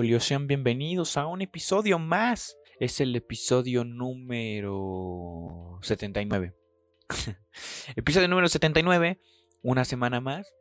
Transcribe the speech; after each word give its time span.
Sean 0.00 0.46
bienvenidos 0.46 1.18
a 1.18 1.26
un 1.26 1.42
episodio 1.42 1.98
más. 1.98 2.56
Es 2.78 3.02
el 3.02 3.14
episodio 3.14 3.84
número 3.84 5.78
79. 5.82 6.56
episodio 7.96 8.26
número 8.28 8.48
79, 8.48 9.20
una 9.62 9.84
semana 9.84 10.22
más. 10.22 10.54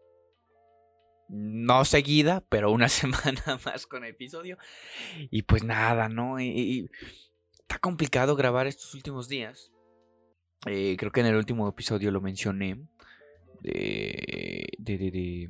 No 1.30 1.86
seguida, 1.86 2.44
pero 2.50 2.70
una 2.70 2.90
semana 2.90 3.42
más 3.64 3.88
con 3.88 4.04
episodio. 4.04 4.58
Y 5.32 5.44
pues 5.44 5.64
nada, 5.64 6.10
¿no? 6.10 6.38
Está 6.38 7.80
complicado 7.80 8.36
grabar 8.36 8.68
estos 8.68 8.94
últimos 8.94 9.30
días. 9.30 9.72
Eh, 10.66 10.98
creo 11.00 11.14
que 11.14 11.22
en 11.22 11.28
el 11.28 11.38
último 11.38 11.68
episodio 11.70 12.12
lo 12.12 12.20
mencioné. 12.20 12.78
De, 13.62 14.68
de, 14.78 14.98
de, 14.98 15.12
de 15.12 15.50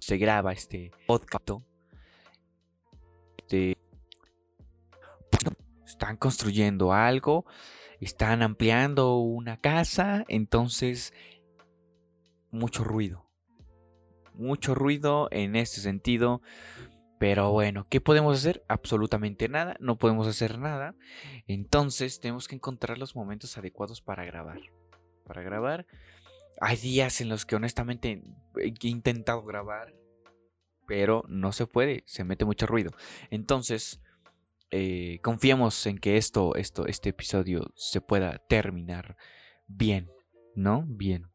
se 0.00 0.18
graba 0.18 0.52
este 0.52 0.90
podcast 1.06 1.50
este, 3.52 3.76
están 5.84 6.16
construyendo 6.16 6.92
algo, 6.92 7.44
están 8.00 8.42
ampliando 8.42 9.16
una 9.18 9.58
casa, 9.58 10.24
entonces 10.28 11.12
mucho 12.50 12.82
ruido. 12.82 13.28
Mucho 14.34 14.74
ruido 14.74 15.28
en 15.30 15.56
este 15.56 15.80
sentido. 15.80 16.40
Pero 17.18 17.52
bueno, 17.52 17.86
¿qué 17.88 18.00
podemos 18.00 18.36
hacer? 18.36 18.64
Absolutamente 18.68 19.48
nada, 19.48 19.76
no 19.78 19.96
podemos 19.96 20.26
hacer 20.26 20.58
nada. 20.58 20.96
Entonces 21.46 22.18
tenemos 22.20 22.48
que 22.48 22.56
encontrar 22.56 22.98
los 22.98 23.14
momentos 23.14 23.56
adecuados 23.58 24.00
para 24.00 24.24
grabar. 24.24 24.60
Para 25.24 25.42
grabar. 25.42 25.86
Hay 26.60 26.76
días 26.76 27.20
en 27.20 27.28
los 27.28 27.46
que 27.46 27.56
honestamente 27.56 28.24
he 28.56 28.88
intentado 28.88 29.44
grabar 29.44 30.01
pero 30.92 31.24
no 31.26 31.52
se 31.52 31.66
puede, 31.66 32.04
se 32.04 32.22
mete 32.22 32.44
mucho 32.44 32.66
ruido. 32.66 32.90
Entonces, 33.30 34.02
eh, 34.70 35.20
confiemos 35.22 35.86
en 35.86 35.96
que 35.96 36.18
esto, 36.18 36.54
esto, 36.54 36.86
este 36.86 37.08
episodio 37.08 37.72
se 37.76 38.02
pueda 38.02 38.44
terminar 38.46 39.16
bien, 39.66 40.12
¿no? 40.54 40.84
Bien. 40.86 41.30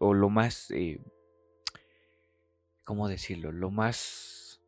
O 0.00 0.12
lo 0.12 0.28
más, 0.28 0.72
eh, 0.72 1.00
¿cómo 2.84 3.06
decirlo? 3.06 3.52
Lo 3.52 3.70
más 3.70 4.60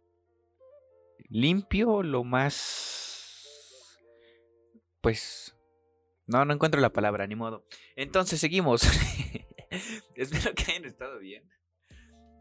limpio, 1.28 2.04
lo 2.04 2.22
más, 2.22 3.98
pues, 5.00 5.56
no, 6.26 6.44
no 6.44 6.54
encuentro 6.54 6.80
la 6.80 6.92
palabra, 6.92 7.26
ni 7.26 7.34
modo. 7.34 7.66
Entonces, 7.96 8.38
seguimos. 8.38 8.82
Espero 10.14 10.54
que 10.54 10.70
hayan 10.70 10.84
estado 10.84 11.18
bien. 11.18 11.42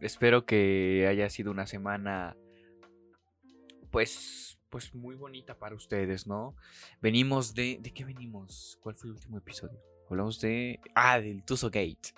Espero 0.02 0.46
que 0.46 1.06
haya 1.10 1.30
sido 1.30 1.52
una 1.52 1.68
semana 1.68 2.36
pues 3.92 4.60
pues 4.70 4.94
muy 4.94 5.16
bonita 5.16 5.58
para 5.58 5.76
ustedes, 5.76 6.28
¿no? 6.28 6.56
Venimos 7.02 7.54
de 7.54 7.80
¿de 7.82 7.92
qué 7.92 8.06
venimos? 8.06 8.78
¿Cuál 8.82 8.96
fue 8.96 9.10
el 9.10 9.16
último 9.16 9.38
episodio? 9.38 9.82
Hablamos 10.10 10.40
de 10.40 10.80
ah, 10.96 11.20
del 11.20 11.44
Tuso 11.44 11.68
Gate. 11.68 12.14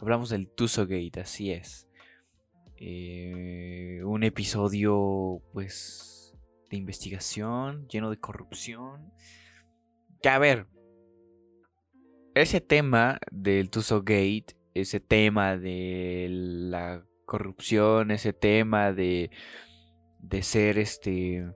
Hablamos 0.00 0.30
del 0.30 0.48
Tuso 0.48 0.86
Gate, 0.86 1.20
así 1.20 1.52
es. 1.52 1.88
Eh, 2.76 4.00
un 4.04 4.22
episodio 4.24 5.40
pues 5.52 6.34
de 6.70 6.76
investigación, 6.76 7.88
lleno 7.88 8.10
de 8.10 8.18
corrupción. 8.18 9.12
Que 10.20 10.28
a 10.28 10.38
ver, 10.38 10.66
ese 12.34 12.60
tema 12.60 13.18
del 13.30 13.70
Tuso 13.70 14.00
Gate 14.00 14.56
ese 14.80 15.00
tema 15.00 15.56
de 15.56 16.26
la 16.30 17.05
corrupción, 17.26 18.10
ese 18.10 18.32
tema 18.32 18.92
de, 18.92 19.30
de 20.18 20.42
ser 20.42 20.78
este 20.78 21.46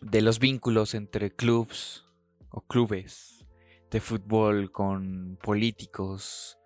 de 0.00 0.22
los 0.22 0.38
vínculos 0.38 0.94
entre 0.94 1.30
clubs 1.30 2.06
o 2.48 2.62
clubes 2.62 3.46
de 3.90 4.00
fútbol 4.00 4.72
con 4.72 5.38
políticos 5.42 6.58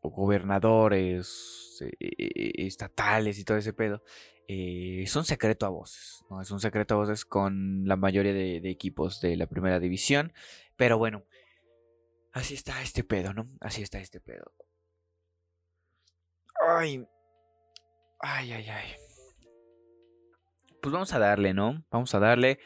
o 0.00 0.10
gobernadores 0.10 1.78
eh, 1.80 1.90
eh, 2.18 2.52
estatales 2.66 3.38
y 3.38 3.44
todo 3.44 3.56
ese 3.56 3.72
pedo 3.72 4.02
eh, 4.46 5.02
es 5.04 5.16
un 5.16 5.24
secreto 5.24 5.64
a 5.64 5.70
voces 5.70 6.22
¿no? 6.28 6.42
es 6.42 6.50
un 6.50 6.60
secreto 6.60 6.94
a 6.94 6.98
voces 6.98 7.24
con 7.24 7.84
la 7.86 7.96
mayoría 7.96 8.34
de 8.34 8.70
equipos 8.70 9.20
de 9.22 9.36
la 9.36 9.46
primera 9.46 9.80
división 9.80 10.34
pero 10.76 10.98
bueno 10.98 11.24
Así 12.32 12.54
está 12.54 12.80
este 12.82 13.04
pedo, 13.04 13.34
¿no? 13.34 13.50
Así 13.60 13.82
está 13.82 14.00
este 14.00 14.18
pedo. 14.18 14.52
Ay. 16.68 17.04
Ay, 18.20 18.52
ay, 18.52 18.66
ay. 18.68 18.88
Pues 20.80 20.92
vamos 20.92 21.12
a 21.12 21.18
darle, 21.18 21.54
¿no? 21.54 21.84
Vamos 21.90 22.14
a 22.14 22.18
darle 22.18 22.58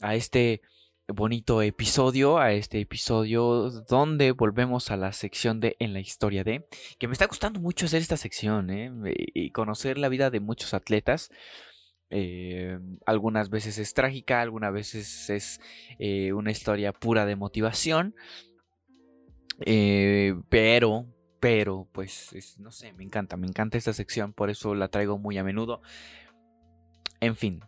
a 0.00 0.14
este 0.14 0.62
bonito 1.08 1.60
episodio, 1.62 2.38
a 2.38 2.52
este 2.52 2.80
episodio 2.80 3.70
donde 3.88 4.32
volvemos 4.32 4.90
a 4.90 4.96
la 4.96 5.12
sección 5.12 5.60
de 5.60 5.76
En 5.78 5.92
la 5.92 6.00
historia 6.00 6.44
de, 6.44 6.66
que 6.98 7.06
me 7.06 7.12
está 7.12 7.26
gustando 7.26 7.60
mucho 7.60 7.86
hacer 7.86 8.00
esta 8.00 8.16
sección, 8.16 8.70
¿eh? 8.70 8.92
Y 9.34 9.50
conocer 9.50 9.98
la 9.98 10.08
vida 10.08 10.30
de 10.30 10.40
muchos 10.40 10.74
atletas. 10.74 11.30
Eh, 12.10 12.78
algunas 13.06 13.50
veces 13.50 13.78
es 13.78 13.92
trágica, 13.92 14.40
algunas 14.40 14.72
veces 14.72 15.30
es 15.30 15.60
eh, 15.98 16.32
una 16.32 16.50
historia 16.50 16.92
pura 16.92 17.26
de 17.26 17.36
motivación. 17.36 18.14
Eh, 19.66 20.34
pero, 20.48 21.06
pero, 21.44 21.86
pues, 21.92 22.56
no 22.58 22.70
sé, 22.70 22.94
me 22.94 23.04
encanta, 23.04 23.36
me 23.36 23.46
encanta 23.46 23.76
esta 23.76 23.92
sección, 23.92 24.32
por 24.32 24.48
eso 24.48 24.74
la 24.74 24.88
traigo 24.88 25.18
muy 25.18 25.36
a 25.36 25.44
menudo. 25.44 25.82
En 27.20 27.36
fin, 27.36 27.60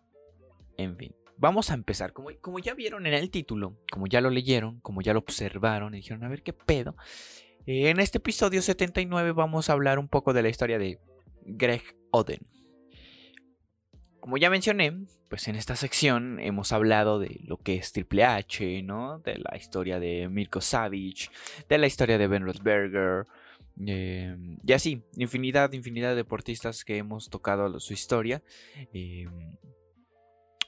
en 0.79 0.97
fin. 0.97 1.15
Vamos 1.37 1.71
a 1.71 1.75
empezar. 1.75 2.15
Como, 2.15 2.31
como 2.41 2.59
ya 2.59 2.73
vieron 2.73 3.07
en 3.07 3.13
el 3.13 3.31
título, 3.31 3.77
como 3.93 4.07
ya 4.07 4.23
lo 4.23 4.31
leyeron, 4.31 4.81
como 4.81 5.03
ya 5.03 5.13
lo 5.13 5.19
observaron 5.19 5.93
y 5.93 5.99
dijeron, 5.99 6.25
a 6.25 6.29
ver 6.31 6.43
qué 6.43 6.55
pedo. 6.55 6.97
En 7.67 8.01
este 8.01 8.17
episodio 8.17 8.63
79 8.63 9.33
vamos 9.33 9.69
a 9.69 9.75
hablar 9.75 9.99
un 9.99 10.09
poco 10.09 10.33
de 10.33 10.43
la 10.43 10.49
historia 10.49 10.79
de 10.79 10.99
Greg 11.45 11.83
Oden. 12.13 12.47
Como 14.21 14.39
ya 14.39 14.49
mencioné, 14.49 15.05
pues 15.29 15.49
en 15.49 15.55
esta 15.55 15.77
sección 15.77 16.41
hemos 16.41 16.73
hablado 16.73 17.19
de 17.19 17.41
lo 17.45 17.59
que 17.59 17.77
es 17.77 17.93
Triple 17.93 18.25
H, 18.25 18.83
¿no? 18.85 19.19
De 19.19 19.37
la 19.37 19.55
historia 19.55 20.01
de 20.01 20.31
Mirko 20.31 20.63
Savage, 20.63 21.29
de 21.69 21.77
la 21.77 21.87
historia 21.87 22.17
de 22.17 22.27
Ben 22.27 22.43
Roethlisberger, 22.43 23.27
em, 23.79 24.59
y 24.65 24.73
así, 24.73 25.03
infinidad, 25.17 25.73
infinidad 25.73 26.11
de 26.11 26.17
deportistas 26.17 26.85
que 26.85 26.99
hemos 26.99 27.29
tocado 27.29 27.79
su 27.81 27.93
historia. 27.93 28.43
Em, 28.93 29.57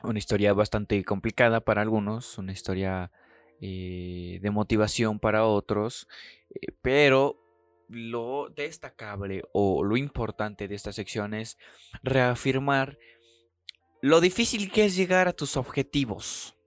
una 0.03 0.19
historia 0.19 0.53
bastante 0.53 1.03
complicada 1.05 1.61
para 1.61 1.83
algunos, 1.83 2.39
una 2.39 2.53
historia 2.53 3.11
eh, 3.61 4.39
de 4.41 4.51
motivación 4.51 5.19
para 5.19 5.45
otros, 5.45 6.07
eh, 6.51 6.73
pero 6.83 7.37
lo 7.89 8.51
destacable 8.55 9.43
o 9.53 9.83
lo 9.83 9.97
importante 9.97 10.69
de 10.69 10.75
esta 10.75 10.93
sección 10.93 11.35
es 11.35 11.59
reafirmar 12.03 12.99
lo 14.01 14.21
difícil 14.21 14.71
que 14.71 14.85
es 14.85 14.95
llegar 14.95 15.27
a 15.27 15.33
tus 15.33 15.57
objetivos. 15.57 16.58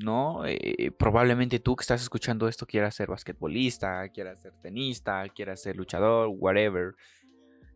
¿No? 0.00 0.44
Eh, 0.46 0.92
probablemente 0.96 1.58
tú 1.58 1.74
que 1.74 1.82
estás 1.82 2.02
escuchando 2.02 2.46
esto 2.46 2.66
quieras 2.66 2.94
ser 2.94 3.08
basquetbolista, 3.08 4.08
quieras 4.10 4.40
ser 4.40 4.52
tenista, 4.62 5.28
quieras 5.30 5.60
ser 5.62 5.76
luchador, 5.76 6.28
whatever. 6.30 6.94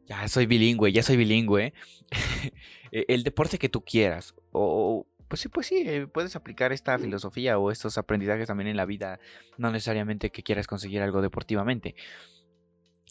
Ya 0.06 0.27
soy 0.28 0.47
bilingüe, 0.47 0.93
ya 0.93 1.03
soy 1.03 1.16
bilingüe. 1.16 1.72
E, 2.94 3.06
el 3.09 3.22
deporte 3.25 3.59
que 3.59 3.71
tú 3.71 3.83
quieras. 3.83 4.34
O, 4.50 5.06
pues 5.27 5.41
sí, 5.41 5.49
pues 5.49 5.66
sí, 5.66 5.83
eh, 5.87 6.06
puedes 6.06 6.36
aplicar 6.36 6.72
esta 6.72 6.98
filosofía 6.98 7.59
o 7.59 7.71
estos 7.71 7.97
aprendizajes 7.97 8.48
también 8.48 8.69
en 8.69 8.77
la 8.77 8.84
vida. 8.84 9.19
No 9.57 9.71
necesariamente 9.71 10.28
que 10.28 10.42
quieras 10.42 10.66
conseguir 10.66 11.01
algo 11.01 11.22
deportivamente. 11.22 11.95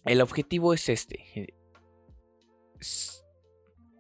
El 0.06 0.22
objetivo 0.22 0.75
es 0.75 0.88
este. 0.88 1.25
Eh, 1.36 1.56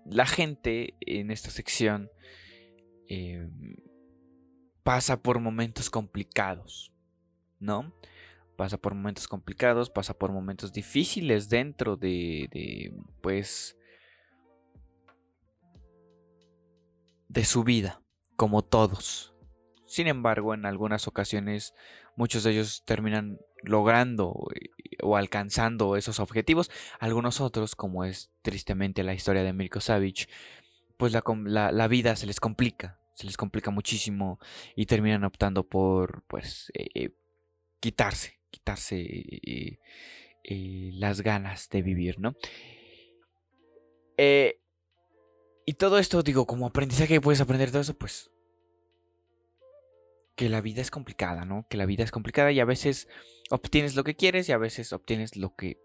la 0.05 0.27
gente 0.27 0.93
en 0.99 1.31
esta 1.31 1.49
sección 1.49 2.11
em, 3.07 3.75
pasa 4.83 5.21
por 5.21 5.39
momentos 5.39 5.89
complicados, 5.89 6.91
¿no? 7.59 7.93
Pasa 8.55 8.77
por 8.77 8.93
momentos 8.93 9.27
complicados, 9.27 9.89
pasa 9.89 10.13
por 10.13 10.31
momentos 10.31 10.71
difíciles 10.73 11.49
dentro 11.49 11.97
de, 11.97 12.93
pues, 13.21 13.77
de 17.27 17.45
su 17.45 17.63
vida, 17.63 18.01
como 18.35 18.61
todos. 18.61 19.33
Sin 19.85 20.07
embargo, 20.07 20.53
en 20.53 20.65
algunas 20.65 21.07
ocasiones 21.07 21.73
muchos 22.15 22.43
de 22.43 22.51
ellos 22.51 22.83
terminan 22.85 23.39
logrando 23.63 24.47
eh, 24.55 24.69
o 25.01 25.17
alcanzando 25.17 25.95
esos 25.95 26.19
objetivos. 26.19 26.69
Algunos 26.99 27.41
otros, 27.41 27.75
como 27.75 28.05
es 28.05 28.31
tristemente 28.41 29.03
la 29.03 29.13
historia 29.13 29.43
de 29.43 29.53
Mirko 29.53 29.81
Savage, 29.81 30.27
pues 30.97 31.13
la, 31.13 31.87
vida 31.87 32.15
se 32.15 32.27
les 32.27 32.39
complica, 32.39 32.99
se 33.21 33.27
les 33.27 33.37
complica 33.37 33.71
muchísimo 33.71 34.39
y 34.75 34.85
terminan 34.85 35.23
optando 35.23 35.67
por, 35.67 36.23
pues, 36.27 36.71
eh, 36.73 36.89
eh, 36.93 37.09
quitarse, 37.79 38.39
quitarse 38.49 39.79
las 40.43 41.21
ganas 41.21 41.69
de 41.69 41.81
vivir, 41.81 42.19
¿no? 42.19 42.35
Y 45.65 45.73
todo 45.73 45.99
esto, 45.99 46.23
digo, 46.23 46.45
como 46.45 46.67
aprendizaje 46.67 47.21
puedes 47.21 47.41
aprender 47.41 47.69
todo 47.69 47.81
eso, 47.81 47.97
pues 47.97 48.31
que 50.35 50.49
la 50.49 50.61
vida 50.61 50.81
es 50.81 50.89
complicada, 50.89 51.45
¿no? 51.45 51.67
Que 51.69 51.77
la 51.77 51.85
vida 51.85 52.03
es 52.03 52.11
complicada 52.11 52.51
y 52.51 52.59
a 52.59 52.65
veces 52.65 53.07
obtienes 53.51 53.95
lo 53.95 54.03
que 54.03 54.15
quieres 54.15 54.49
y 54.49 54.53
a 54.53 54.57
veces 54.57 54.91
obtienes 54.91 55.35
lo 55.35 55.55
que 55.55 55.77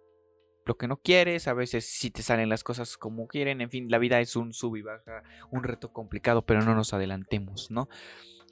lo 0.66 0.76
que 0.76 0.88
no 0.88 0.98
quieres, 0.98 1.48
a 1.48 1.54
veces 1.54 1.86
sí 1.86 2.10
te 2.10 2.22
salen 2.22 2.48
las 2.48 2.64
cosas 2.64 2.96
como 2.96 3.28
quieren, 3.28 3.60
en 3.60 3.70
fin, 3.70 3.88
la 3.88 3.98
vida 3.98 4.20
es 4.20 4.34
un 4.36 4.52
sub 4.52 4.76
y 4.76 4.82
baja, 4.82 5.22
un 5.50 5.62
reto 5.62 5.92
complicado, 5.92 6.44
pero 6.44 6.60
no 6.62 6.74
nos 6.74 6.92
adelantemos, 6.92 7.70
¿no? 7.70 7.88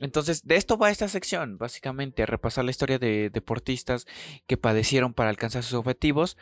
Entonces, 0.00 0.46
de 0.46 0.56
esto 0.56 0.78
va 0.78 0.90
esta 0.90 1.08
sección, 1.08 1.58
básicamente, 1.58 2.26
repasar 2.26 2.64
la 2.64 2.70
historia 2.70 2.98
de 2.98 3.30
deportistas 3.30 4.06
que 4.46 4.56
padecieron 4.56 5.12
para 5.12 5.30
alcanzar 5.30 5.62
sus 5.62 5.74
objetivos 5.74 6.36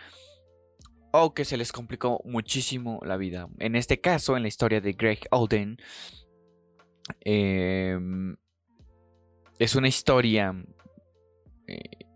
o 1.10 1.34
que 1.34 1.44
se 1.44 1.56
les 1.56 1.72
complicó 1.72 2.20
muchísimo 2.24 3.00
la 3.04 3.16
vida. 3.16 3.48
En 3.58 3.76
este 3.76 4.00
caso, 4.00 4.36
en 4.36 4.42
la 4.42 4.48
historia 4.48 4.80
de 4.80 4.92
Greg 4.92 5.20
Alden, 5.30 5.78
em, 7.20 8.36
es 9.58 9.74
una 9.74 9.88
historia 9.88 10.54
eh, 11.66 12.11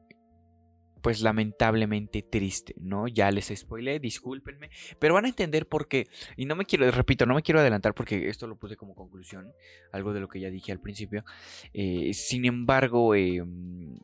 pues 1.06 1.20
lamentablemente 1.20 2.20
triste, 2.20 2.74
¿no? 2.80 3.06
Ya 3.06 3.30
les 3.30 3.52
spoilé, 3.54 4.00
discúlpenme, 4.00 4.70
pero 4.98 5.14
van 5.14 5.24
a 5.24 5.28
entender 5.28 5.68
por 5.68 5.86
qué. 5.86 6.08
Y 6.36 6.46
no 6.46 6.56
me 6.56 6.64
quiero, 6.64 6.90
repito, 6.90 7.26
no 7.26 7.36
me 7.36 7.42
quiero 7.42 7.60
adelantar 7.60 7.94
porque 7.94 8.28
esto 8.28 8.48
lo 8.48 8.56
puse 8.56 8.74
como 8.74 8.96
conclusión, 8.96 9.52
algo 9.92 10.12
de 10.12 10.18
lo 10.18 10.26
que 10.26 10.40
ya 10.40 10.50
dije 10.50 10.72
al 10.72 10.80
principio. 10.80 11.24
Eh, 11.72 12.12
sin 12.12 12.44
embargo, 12.44 13.14
em, 13.14 14.00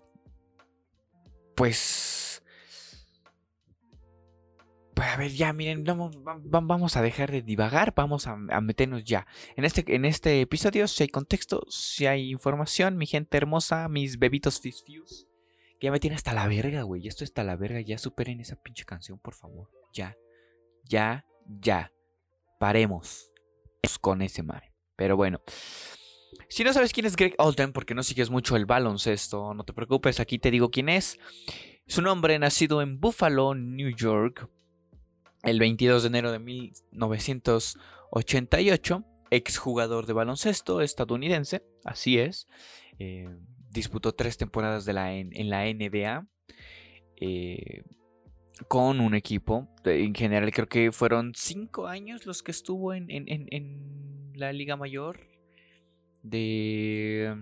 pues... 1.56 2.40
Pues 4.94 5.08
a 5.08 5.16
ver, 5.16 5.32
ya 5.32 5.52
miren, 5.52 5.82
vamos, 5.82 6.96
a 6.96 7.02
dejar 7.02 7.32
de 7.32 7.42
divagar, 7.42 7.94
vamos 7.96 8.28
a, 8.28 8.36
meternos 8.36 9.02
ya. 9.02 9.26
En 9.56 9.64
este, 9.64 9.92
en 9.92 10.04
este 10.04 10.40
episodio, 10.40 10.86
si 10.86 11.02
hay 11.02 11.08
contexto, 11.08 11.66
si 11.68 12.06
hay 12.06 12.30
información, 12.30 12.96
mi 12.96 13.06
gente 13.06 13.36
hermosa, 13.36 13.88
mis 13.88 14.20
bebitos 14.20 14.60
fisfius 14.60 15.26
ya 15.82 15.90
me 15.90 15.98
tiene 15.98 16.16
hasta 16.16 16.32
la 16.32 16.46
verga, 16.46 16.82
güey. 16.82 17.08
Esto 17.08 17.24
está 17.24 17.42
la 17.42 17.56
verga. 17.56 17.80
Ya 17.80 17.98
superen 17.98 18.38
esa 18.40 18.54
pinche 18.56 18.84
canción, 18.84 19.18
por 19.18 19.34
favor. 19.34 19.68
Ya. 19.92 20.16
Ya. 20.84 21.26
Ya. 21.60 21.92
Paremos 22.60 23.32
con 24.00 24.22
ese 24.22 24.44
madre. 24.44 24.72
Pero 24.96 25.16
bueno. 25.16 25.42
Si 26.48 26.64
no 26.64 26.72
sabes 26.72 26.92
quién 26.92 27.06
es 27.06 27.16
Greg 27.16 27.34
Alden, 27.36 27.72
porque 27.72 27.94
no 27.94 28.04
sigues 28.04 28.30
mucho 28.30 28.54
el 28.56 28.64
baloncesto, 28.64 29.52
no 29.54 29.64
te 29.64 29.72
preocupes, 29.72 30.20
aquí 30.20 30.38
te 30.38 30.52
digo 30.52 30.70
quién 30.70 30.88
es. 30.88 31.18
Su 31.86 32.00
nombre, 32.00 32.38
nacido 32.38 32.80
en 32.80 33.00
Buffalo, 33.00 33.54
New 33.54 33.94
York, 33.94 34.48
el 35.42 35.58
22 35.58 36.02
de 36.02 36.08
enero 36.08 36.32
de 36.32 36.38
1988, 36.38 39.04
exjugador 39.30 40.06
de 40.06 40.12
baloncesto 40.12 40.80
estadounidense, 40.80 41.64
así 41.84 42.18
es. 42.18 42.46
Eh, 42.98 43.28
disputó 43.72 44.12
tres 44.12 44.36
temporadas 44.36 44.86
en, 44.86 45.50
la 45.50 45.64
NBA 45.64 46.26
eh, 47.16 47.82
con 48.68 49.00
un 49.00 49.14
equipo. 49.14 49.68
En 49.84 50.14
general 50.14 50.52
creo 50.52 50.68
que 50.68 50.92
fueron 50.92 51.32
cinco 51.34 51.86
años 51.86 52.26
los 52.26 52.42
que 52.42 52.50
estuvo 52.50 52.92
en, 52.94 54.32
la 54.34 54.52
Liga 54.52 54.76
Mayor 54.76 55.20
de, 56.22 57.36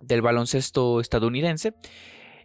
del 0.00 0.22
baloncesto 0.22 1.00
estadounidense. 1.00 1.74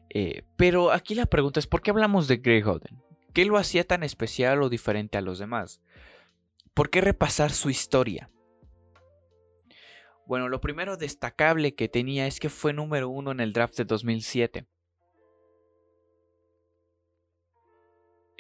Eh, 0.09 0.43
pero 0.55 0.91
aquí 0.91 1.15
la 1.15 1.25
pregunta 1.25 1.59
es, 1.59 1.67
¿por 1.67 1.81
qué 1.81 1.91
hablamos 1.91 2.27
de 2.27 2.37
Greg 2.37 2.67
Oden? 2.67 3.01
¿Qué 3.33 3.45
lo 3.45 3.57
hacía 3.57 3.83
tan 3.83 4.03
especial 4.03 4.61
o 4.61 4.69
diferente 4.69 5.17
a 5.17 5.21
los 5.21 5.39
demás? 5.39 5.81
¿Por 6.73 6.89
qué 6.89 7.01
repasar 7.01 7.51
su 7.51 7.69
historia? 7.69 8.29
Bueno, 10.27 10.49
lo 10.49 10.59
primero 10.59 10.97
destacable 10.97 11.75
que 11.75 11.87
tenía 11.87 12.25
es 12.27 12.39
que 12.39 12.49
fue 12.49 12.73
número 12.73 13.09
uno 13.09 13.31
en 13.31 13.39
el 13.39 13.53
draft 13.53 13.77
de 13.77 13.85
2007. 13.85 14.65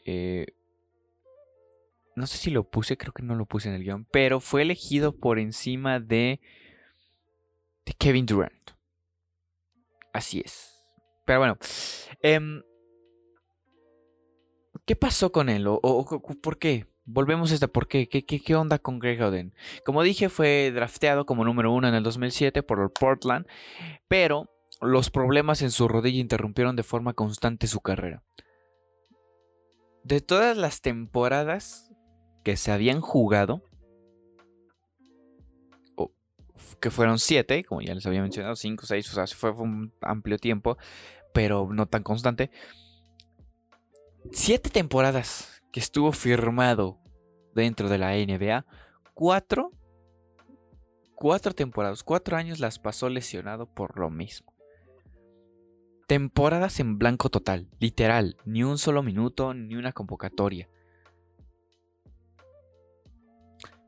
Eh, 0.05 0.45
no 2.15 2.27
sé 2.27 2.37
si 2.37 2.49
lo 2.49 2.63
puse, 2.69 2.97
creo 2.97 3.13
que 3.13 3.23
no 3.23 3.35
lo 3.35 3.45
puse 3.45 3.69
en 3.69 3.75
el 3.75 3.83
guion, 3.83 4.05
pero 4.05 4.39
fue 4.39 4.61
elegido 4.61 5.15
por 5.17 5.37
encima 5.37 5.99
de, 5.99 6.39
de 7.85 7.93
Kevin 7.93 8.25
Durant. 8.25 8.71
Así 10.13 10.41
es. 10.43 10.81
Pero 11.25 11.39
bueno, 11.39 11.57
em, 12.21 12.61
¿qué 14.85 14.95
pasó 14.95 15.31
con 15.31 15.49
él? 15.49 15.65
¿O, 15.67 16.21
por 16.41 16.57
qué? 16.57 16.87
Volvemos 17.07 17.51
a 17.51 17.53
esta, 17.53 17.67
¿por 17.67 17.87
qué? 17.87 18.07
¿Qué, 18.07 18.55
onda 18.55 18.79
con 18.79 18.97
Greg 18.97 19.21
Oden? 19.21 19.53
Como 19.85 20.01
dije, 20.01 20.27
fue 20.27 20.71
drafteado 20.73 21.27
como 21.27 21.45
número 21.45 21.71
uno 21.71 21.87
en 21.87 21.93
el 21.93 22.03
2007 22.03 22.63
por 22.63 22.91
Portland, 22.93 23.45
pero 24.07 24.49
los 24.81 25.11
problemas 25.11 25.61
en 25.61 25.69
su 25.69 25.87
rodilla 25.87 26.19
interrumpieron 26.19 26.75
de 26.75 26.81
forma 26.81 27.13
constante 27.13 27.67
su 27.67 27.79
carrera. 27.81 28.23
De 30.03 30.19
todas 30.19 30.57
las 30.57 30.81
temporadas 30.81 31.91
que 32.43 32.57
se 32.57 32.71
habían 32.71 33.01
jugado, 33.01 33.61
que 36.79 36.89
fueron 36.89 37.19
siete, 37.19 37.63
como 37.63 37.81
ya 37.81 37.93
les 37.93 38.05
había 38.07 38.21
mencionado, 38.21 38.55
cinco, 38.55 38.87
seis, 38.87 39.11
o 39.11 39.13
sea, 39.13 39.27
fue 39.27 39.51
un 39.51 39.93
amplio 40.01 40.39
tiempo, 40.39 40.77
pero 41.33 41.69
no 41.71 41.87
tan 41.87 42.01
constante. 42.01 42.49
Siete 44.31 44.71
temporadas 44.71 45.54
que 45.75 45.81
estuvo 45.81 46.13
firmado 46.13 47.01
dentro 47.53 47.89
de 47.89 47.97
la 47.97 48.13
NBA, 48.13 48.65
cuatro, 49.13 49.73
cuatro 51.15 51.53
temporadas, 51.53 52.01
cuatro 52.01 52.37
años 52.37 52.61
las 52.61 52.79
pasó 52.79 53.09
lesionado 53.09 53.65
por 53.65 53.99
lo 53.99 54.09
mismo. 54.09 54.53
Temporadas 56.07 56.79
en 56.79 56.97
blanco 56.97 57.27
total, 57.27 57.67
literal, 57.77 58.37
ni 58.45 58.63
un 58.63 58.77
solo 58.77 59.03
minuto, 59.03 59.53
ni 59.53 59.75
una 59.75 59.91
convocatoria. 59.91 60.69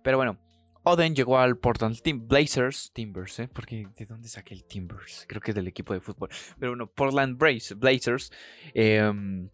Pero 0.04 0.18
bueno, 0.18 0.38
Oden 0.84 1.16
llegó 1.16 1.38
al 1.38 1.57
Portland 1.57 2.01
Blazers, 2.28 2.92
Timbers, 2.92 3.39
¿eh? 3.39 3.48
Porque 3.48 3.88
¿de 3.98 4.06
dónde 4.06 4.28
saqué 4.28 4.54
el 4.54 4.66
Timbers? 4.66 5.24
Creo 5.25 5.39
que 5.39 5.51
es 5.51 5.56
del 5.56 5.70
equipo 5.70 5.94
de 5.94 6.01
fútbol. 6.01 6.32
Pero 6.60 6.74
bueno, 6.74 6.88
Portland 6.88 7.38
Blazers. 7.38 8.29
Eh, 8.74 9.50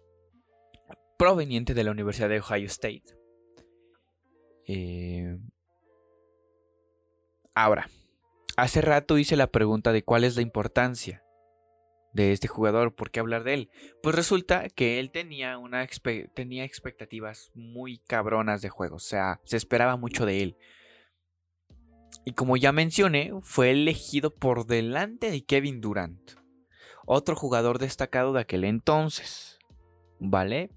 proveniente 1.23 1.73
de 1.73 1.85
la 1.85 1.91
Universidad 1.91 2.27
de 2.27 2.41
Ohio 2.41 2.65
State. 2.65 3.05
Eh, 4.67 5.37
ahora, 7.55 7.89
hace 8.57 8.81
rato 8.81 9.17
hice 9.17 9.37
la 9.37 9.47
pregunta 9.47 9.93
de 9.93 10.03
cuál 10.03 10.25
es 10.25 10.35
la 10.35 10.41
importancia 10.41 11.23
de 12.11 12.33
este 12.33 12.49
jugador, 12.49 12.93
por 12.93 13.09
qué 13.09 13.21
hablar 13.21 13.45
de 13.45 13.53
él. 13.53 13.69
Pues 14.01 14.17
resulta 14.17 14.67
que 14.67 14.99
él 14.99 15.11
tenía, 15.11 15.57
una 15.59 15.87
tenía 16.33 16.65
expectativas 16.65 17.51
muy 17.55 17.99
cabronas 17.99 18.61
de 18.61 18.67
juego, 18.67 18.97
o 18.97 18.99
sea, 18.99 19.39
se 19.45 19.55
esperaba 19.55 19.95
mucho 19.95 20.25
de 20.25 20.43
él. 20.43 20.57
Y 22.25 22.33
como 22.33 22.57
ya 22.57 22.73
mencioné, 22.73 23.31
fue 23.43 23.71
elegido 23.71 24.29
por 24.29 24.65
delante 24.65 25.31
de 25.31 25.45
Kevin 25.45 25.79
Durant, 25.79 26.31
otro 27.05 27.37
jugador 27.37 27.79
destacado 27.79 28.33
de 28.33 28.41
aquel 28.41 28.65
entonces. 28.65 29.57
¿Vale? 30.19 30.69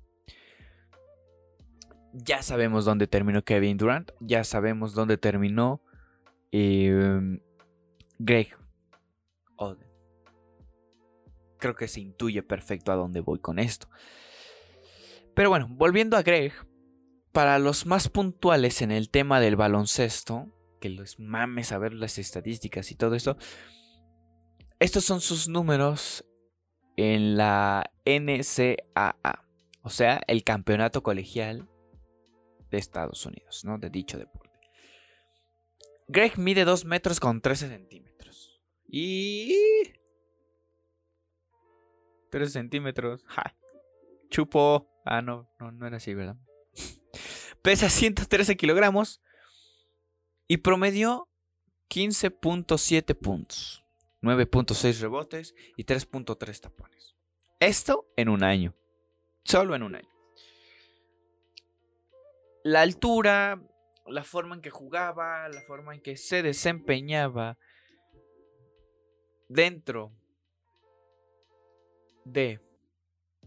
Ya 2.24 2.42
sabemos 2.42 2.84
dónde 2.84 3.06
terminó 3.06 3.42
Kevin 3.42 3.76
Durant, 3.76 4.12
ya 4.20 4.44
sabemos 4.44 4.94
dónde 4.94 5.18
terminó 5.18 5.82
em, 6.52 7.40
Greg. 8.18 8.56
Creo 11.58 11.74
que 11.74 11.88
se 11.88 12.00
intuye 12.00 12.42
perfecto 12.42 12.92
a 12.92 12.96
dónde 12.96 13.20
voy 13.20 13.38
con 13.38 13.58
esto. 13.58 13.88
Pero 15.34 15.48
bueno, 15.48 15.68
volviendo 15.70 16.16
a 16.16 16.22
Greg, 16.22 16.52
para 17.32 17.58
los 17.58 17.86
más 17.86 18.08
puntuales 18.08 18.82
en 18.82 18.90
el 18.90 19.10
tema 19.10 19.40
del 19.40 19.56
baloncesto, 19.56 20.52
que 20.80 20.90
los 20.90 21.18
mames 21.18 21.72
a 21.72 21.78
ver 21.78 21.94
las 21.94 22.18
estadísticas 22.18 22.90
y 22.90 22.94
todo 22.94 23.14
esto, 23.14 23.36
estos 24.78 25.04
son 25.04 25.20
sus 25.20 25.48
números 25.48 26.24
en 26.96 27.36
la 27.36 27.90
NCAA, 28.04 29.44
o 29.82 29.90
sea, 29.90 30.20
el 30.26 30.44
campeonato 30.44 31.02
colegial 31.02 31.68
de 32.70 32.78
Estados 32.78 33.24
Unidos, 33.26 33.64
¿no? 33.64 33.78
De 33.78 33.90
dicho 33.90 34.18
deporte. 34.18 34.46
Greg 36.08 36.38
mide 36.38 36.64
2 36.64 36.84
metros 36.84 37.20
con 37.20 37.40
13 37.40 37.68
centímetros. 37.68 38.60
Y... 38.86 39.54
3 42.30 42.52
centímetros. 42.52 43.24
Ja. 43.26 43.56
Chupo. 44.30 44.88
Ah, 45.04 45.22
no, 45.22 45.48
no, 45.58 45.72
no 45.72 45.86
era 45.86 45.96
así, 45.96 46.14
¿verdad? 46.14 46.36
Pesa 47.62 47.88
113 47.88 48.56
kilogramos. 48.56 49.20
Y 50.48 50.58
promedió 50.58 51.28
15.7 51.90 53.18
puntos. 53.18 53.84
9.6 54.22 55.00
rebotes 55.00 55.54
y 55.76 55.84
3.3 55.84 56.60
tapones. 56.60 57.16
Esto 57.58 58.06
en 58.16 58.28
un 58.28 58.44
año. 58.44 58.74
Solo 59.44 59.74
en 59.74 59.82
un 59.82 59.96
año. 59.96 60.15
La 62.66 62.80
altura, 62.80 63.62
la 64.06 64.24
forma 64.24 64.56
en 64.56 64.60
que 64.60 64.70
jugaba, 64.70 65.48
la 65.48 65.60
forma 65.68 65.94
en 65.94 66.02
que 66.02 66.16
se 66.16 66.42
desempeñaba 66.42 67.56
dentro 69.48 70.12
de 72.24 72.60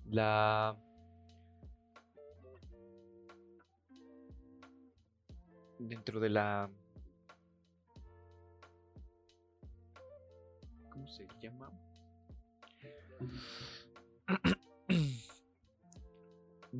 la 0.05 0.77
dentro 5.79 6.21
de 6.21 6.29
la 6.29 6.69
¿cómo 10.89 11.07
se 11.09 11.27
llama? 11.41 11.69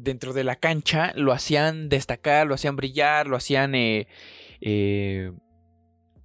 Dentro 0.09 0.33
de 0.33 0.43
la 0.43 0.55
cancha 0.55 1.13
lo 1.15 1.33
hacían 1.33 1.87
destacar, 1.87 2.47
lo 2.47 2.55
hacían 2.55 2.75
brillar, 2.75 3.27
lo 3.27 3.35
hacían 3.35 3.75
eh, 3.75 4.07
eh, 4.59 5.31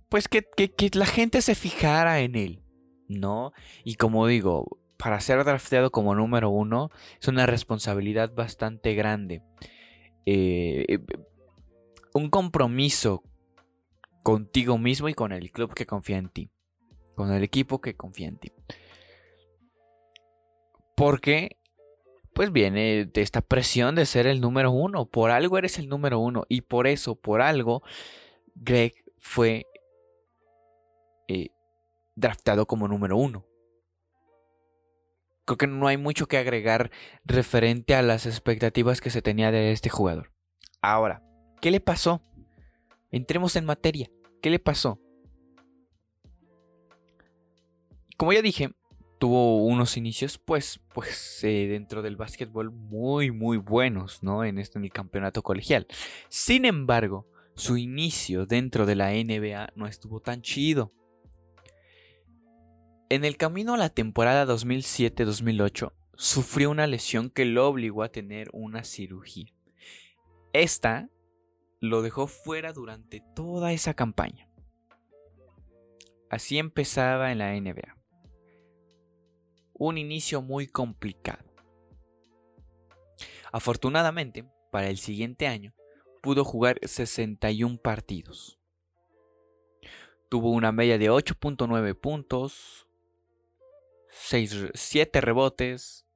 pues 0.08 0.26
que, 0.26 0.46
la 0.94 1.04
gente 1.04 1.42
se 1.42 1.54
fijara 1.54 2.20
en 2.20 2.34
él, 2.34 2.62
¿no? 3.08 3.52
Y 3.84 3.96
como 3.96 4.26
digo, 4.26 4.78
para 4.96 5.20
ser 5.20 5.44
drafteado 5.44 5.90
como 5.90 6.14
número 6.14 6.48
uno 6.48 6.90
es 7.20 7.28
una 7.28 7.44
responsabilidad 7.44 8.32
bastante 8.34 8.94
grande. 8.94 9.42
Eh, 10.24 10.98
un 12.14 12.30
compromiso 12.30 13.22
contigo 14.22 14.78
mismo 14.78 15.10
y 15.10 15.14
con 15.14 15.32
el 15.32 15.50
club 15.50 15.74
que 15.74 15.84
confía 15.84 16.16
en 16.16 16.30
ti. 16.30 16.50
Con 17.16 17.30
el 17.32 17.42
equipo 17.42 17.82
que 17.82 17.96
confía 17.96 18.28
en 18.28 18.38
ti. 18.38 18.50
Porque, 20.96 21.58
pues 22.34 22.52
viene 22.52 23.06
de 23.06 23.22
esta 23.22 23.40
presión 23.40 23.94
de 23.94 24.06
ser 24.06 24.26
el 24.26 24.40
número 24.40 24.70
uno. 24.70 25.06
Por 25.06 25.30
algo 25.30 25.56
eres 25.58 25.78
el 25.78 25.88
número 25.88 26.18
uno. 26.18 26.44
Y 26.48 26.62
por 26.62 26.86
eso, 26.86 27.14
por 27.14 27.40
algo, 27.40 27.82
Greg 28.54 28.94
fue 29.18 29.66
eh, 31.28 31.48
draftado 32.14 32.66
como 32.66 32.88
número 32.88 33.16
uno 33.16 33.46
creo 35.44 35.58
que 35.58 35.66
no 35.66 35.86
hay 35.86 35.96
mucho 35.96 36.26
que 36.26 36.38
agregar 36.38 36.90
referente 37.24 37.94
a 37.94 38.02
las 38.02 38.26
expectativas 38.26 39.00
que 39.00 39.10
se 39.10 39.22
tenía 39.22 39.50
de 39.50 39.72
este 39.72 39.90
jugador. 39.90 40.32
Ahora, 40.80 41.22
¿qué 41.60 41.70
le 41.70 41.80
pasó? 41.80 42.22
Entremos 43.10 43.56
en 43.56 43.64
materia. 43.64 44.10
¿Qué 44.42 44.50
le 44.50 44.58
pasó? 44.58 45.00
Como 48.16 48.32
ya 48.32 48.42
dije, 48.42 48.70
tuvo 49.24 49.64
unos 49.64 49.96
inicios, 49.96 50.36
pues, 50.36 50.82
pues 50.92 51.42
eh, 51.44 51.66
dentro 51.66 52.02
del 52.02 52.14
básquetbol 52.14 52.70
muy, 52.70 53.30
muy 53.30 53.56
buenos, 53.56 54.22
¿no? 54.22 54.44
En, 54.44 54.58
este, 54.58 54.78
en 54.78 54.84
el 54.84 54.92
campeonato 54.92 55.42
colegial. 55.42 55.86
Sin 56.28 56.66
embargo, 56.66 57.26
su 57.54 57.78
inicio 57.78 58.44
dentro 58.44 58.84
de 58.84 58.96
la 58.96 59.12
NBA 59.12 59.72
no 59.76 59.86
estuvo 59.86 60.20
tan 60.20 60.42
chido. 60.42 60.92
En 63.08 63.24
el 63.24 63.38
camino 63.38 63.72
a 63.72 63.78
la 63.78 63.88
temporada 63.88 64.44
2007-2008, 64.44 65.94
sufrió 66.16 66.70
una 66.70 66.86
lesión 66.86 67.30
que 67.30 67.46
lo 67.46 67.66
obligó 67.66 68.02
a 68.02 68.10
tener 68.10 68.50
una 68.52 68.84
cirugía. 68.84 69.54
Esta 70.52 71.08
lo 71.80 72.02
dejó 72.02 72.26
fuera 72.26 72.74
durante 72.74 73.22
toda 73.34 73.72
esa 73.72 73.94
campaña. 73.94 74.50
Así 76.28 76.58
empezaba 76.58 77.32
en 77.32 77.38
la 77.38 77.58
NBA. 77.58 78.03
Un 79.74 79.98
inicio 79.98 80.40
muy 80.40 80.66
complicado. 80.66 81.44
Afortunadamente, 83.52 84.44
para 84.70 84.88
el 84.88 84.98
siguiente 84.98 85.46
año, 85.46 85.74
pudo 86.22 86.44
jugar 86.44 86.78
61 86.82 87.78
partidos. 87.78 88.58
Tuvo 90.28 90.50
una 90.50 90.72
media 90.72 90.98
de 90.98 91.10
8.9 91.10 91.94
puntos, 91.94 92.88
7 94.08 95.20
rebotes. 95.20 96.06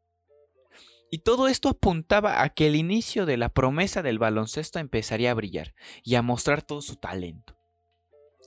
Y 1.10 1.18
todo 1.18 1.46
esto 1.48 1.68
apuntaba 1.68 2.42
a 2.42 2.48
que 2.48 2.66
el 2.66 2.76
inicio 2.76 3.26
de 3.26 3.36
la 3.36 3.48
promesa 3.50 4.02
del 4.02 4.18
baloncesto 4.18 4.78
empezaría 4.78 5.30
a 5.30 5.34
brillar 5.34 5.74
y 6.02 6.16
a 6.16 6.22
mostrar 6.22 6.62
todo 6.62 6.82
su 6.82 6.96
talento. 6.96 7.56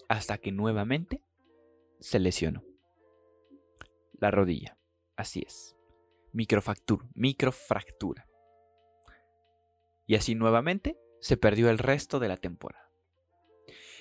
Hasta 0.10 0.38
que 0.38 0.52
nuevamente 0.52 1.24
se 2.00 2.20
lesionó. 2.20 2.64
La 4.20 4.32
rodilla. 4.32 4.78
Así 5.22 5.44
es. 5.46 5.78
Microfractura. 6.34 7.08
Microfractura. 7.14 8.28
Y 10.08 10.16
así 10.16 10.34
nuevamente 10.34 10.98
se 11.20 11.38
perdió 11.38 11.70
el 11.70 11.78
resto 11.78 12.20
de 12.20 12.28
la 12.28 12.38
temporada. 12.38 12.90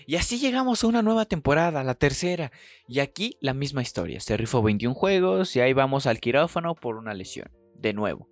Y 0.06 0.16
así 0.16 0.38
llegamos 0.38 0.82
a 0.82 0.86
una 0.86 1.02
nueva 1.02 1.26
temporada, 1.26 1.84
la 1.84 1.94
tercera. 1.94 2.52
Y 2.88 3.00
aquí 3.00 3.36
la 3.42 3.52
misma 3.52 3.82
historia. 3.82 4.18
Se 4.20 4.38
rifó 4.38 4.62
21 4.62 4.94
juegos 4.94 5.54
y 5.56 5.60
ahí 5.60 5.74
vamos 5.74 6.06
al 6.06 6.20
quirófano 6.20 6.74
por 6.74 6.96
una 6.96 7.12
lesión. 7.12 7.50
De 7.74 7.92
nuevo. 7.92 8.30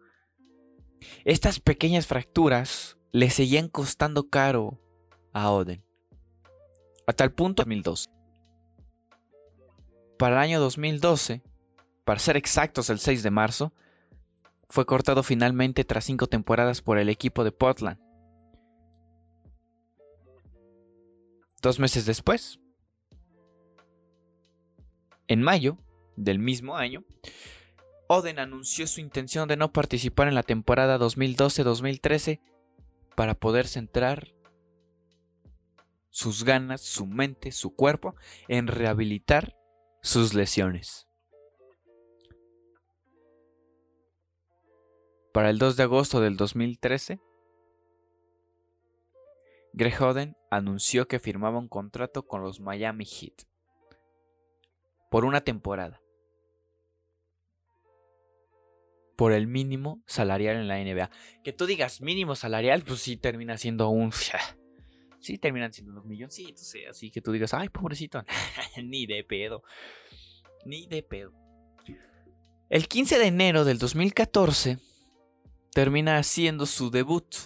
Estas 1.26 1.60
pequeñas 1.60 2.06
fracturas 2.06 2.96
le 3.12 3.28
seguían 3.28 3.68
costando 3.68 4.30
caro 4.30 4.80
a 5.34 5.50
Oden. 5.50 5.84
A 7.06 7.12
tal 7.12 7.34
punto 7.34 7.64
2012. 7.64 8.08
Para 10.18 10.36
el 10.36 10.40
año 10.40 10.58
2012, 10.58 11.42
para 12.08 12.20
ser 12.20 12.38
exactos 12.38 12.88
el 12.88 13.00
6 13.00 13.22
de 13.22 13.30
marzo, 13.30 13.74
fue 14.70 14.86
cortado 14.86 15.22
finalmente 15.22 15.84
tras 15.84 16.06
cinco 16.06 16.26
temporadas 16.26 16.80
por 16.80 16.96
el 16.96 17.10
equipo 17.10 17.44
de 17.44 17.52
Portland. 17.52 18.00
Dos 21.60 21.78
meses 21.78 22.06
después, 22.06 22.60
en 25.26 25.42
mayo 25.42 25.76
del 26.16 26.38
mismo 26.38 26.78
año, 26.78 27.04
Oden 28.06 28.38
anunció 28.38 28.86
su 28.86 29.02
intención 29.02 29.46
de 29.46 29.58
no 29.58 29.74
participar 29.74 30.28
en 30.28 30.34
la 30.34 30.42
temporada 30.42 30.98
2012-2013 30.98 32.40
para 33.16 33.34
poder 33.34 33.66
centrar 33.66 34.32
sus 36.08 36.44
ganas, 36.44 36.80
su 36.80 37.04
mente, 37.04 37.52
su 37.52 37.76
cuerpo 37.76 38.16
en 38.48 38.66
rehabilitar 38.66 39.58
sus 40.00 40.32
lesiones. 40.32 41.07
Para 45.38 45.50
el 45.50 45.58
2 45.58 45.76
de 45.76 45.84
agosto 45.84 46.20
del 46.20 46.36
2013, 46.36 47.20
Greg 49.72 50.02
Oden 50.02 50.36
anunció 50.50 51.06
que 51.06 51.20
firmaba 51.20 51.60
un 51.60 51.68
contrato 51.68 52.26
con 52.26 52.42
los 52.42 52.58
Miami 52.58 53.04
Heat 53.04 53.44
por 55.12 55.24
una 55.24 55.42
temporada. 55.42 56.02
Por 59.16 59.30
el 59.30 59.46
mínimo 59.46 60.02
salarial 60.06 60.56
en 60.56 60.66
la 60.66 60.78
NBA. 60.78 61.08
Que 61.44 61.52
tú 61.52 61.66
digas 61.66 62.00
mínimo 62.00 62.34
salarial, 62.34 62.82
pues 62.82 62.98
sí 62.98 63.16
termina 63.16 63.56
siendo 63.58 63.90
un. 63.90 64.10
Sí, 65.20 65.38
terminan 65.38 65.72
siendo 65.72 65.92
unos 65.92 66.04
milloncitos. 66.04 66.74
Así 66.90 67.12
que 67.12 67.20
tú 67.20 67.30
digas, 67.30 67.54
ay, 67.54 67.68
pobrecito. 67.68 68.24
Ni 68.82 69.06
de 69.06 69.22
pedo. 69.22 69.62
Ni 70.64 70.88
de 70.88 71.04
pedo. 71.04 71.32
El 72.68 72.88
15 72.88 73.20
de 73.20 73.26
enero 73.26 73.64
del 73.64 73.78
2014 73.78 74.78
termina 75.78 76.18
haciendo 76.18 76.66
su 76.66 76.90
debut 76.90 77.36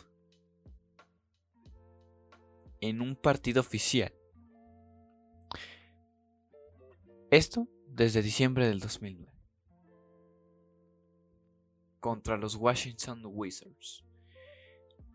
en 2.81 3.03
un 3.03 3.15
partido 3.15 3.61
oficial. 3.61 4.11
Esto 7.31 7.69
desde 7.89 8.23
diciembre 8.23 8.67
del 8.67 8.81
2009. 8.81 9.31
Contra 12.01 12.39
los 12.39 12.55
Washington 12.55 13.21
Wizards. 13.27 14.03